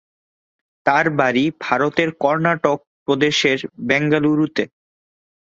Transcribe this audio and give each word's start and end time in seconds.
তার 0.85 1.05
বাড়ি 1.19 1.45
ভারতের 1.61 2.09
কর্ণাটক 2.21 2.77
প্রদেশের 3.05 3.59
বেঙ্গালুরুতে। 3.87 4.63